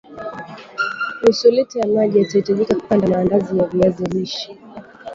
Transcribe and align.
nusulita 1.21 1.79
ya 1.79 1.87
maji 1.87 2.17
yatahitajika 2.19 2.75
kukandia 2.75 3.09
maandazi 3.09 3.57
ya 3.57 3.65
viazi 3.65 4.05
lishe 4.05 4.57